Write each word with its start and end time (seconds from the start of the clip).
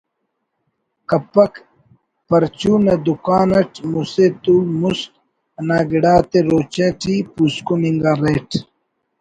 کپک 1.09 1.53
پرچون 2.27 2.79
نا 2.85 2.95
دکان 3.05 3.49
اٹ 3.59 3.71
مسہ 3.91 4.25
تو 4.43 4.53
مست 4.79 5.11
انا 5.59 5.77
گڑاتے 5.91 6.39
روچہ 6.47 6.87
ٹی 6.99 7.15
پوسکن 7.33 7.81
انگا 7.89 8.13
ریٹ 8.21 8.49